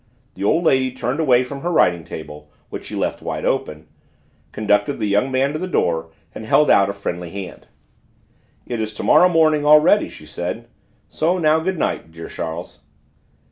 [0.33, 3.85] The old lady turned away from her writing table, which she left wide open,
[4.51, 7.67] conducted the young man to the door, and held out a friendly hand.
[8.65, 10.67] "It is to morrow morning already!" she said.
[11.07, 12.79] "So now good night, dear Charles!"